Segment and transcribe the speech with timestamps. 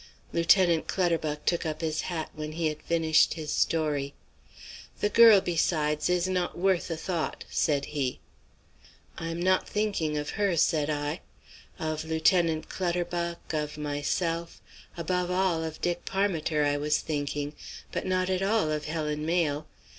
[0.33, 4.15] Lieutenant Clutterbuck took up his hat when he had finished his story,
[4.99, 8.19] "The girl, besides, is not worth a thought," said he.
[9.19, 11.21] "I am not thinking of her," said I.
[11.77, 14.59] Of Lieutenant Clutterbuck, of myself,
[14.97, 17.53] above all of Dick Parmiter, I was thinking,
[17.91, 19.67] but not at all of Helen Mayle.